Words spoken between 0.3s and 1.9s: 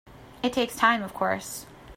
It takes time of course.